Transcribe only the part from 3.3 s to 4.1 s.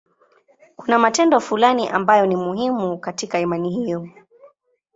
imani hiyo.